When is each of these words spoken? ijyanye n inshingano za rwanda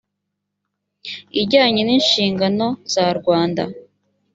ijyanye 1.41 1.81
n 1.85 1.89
inshingano 1.97 2.67
za 2.93 3.05
rwanda 3.19 3.63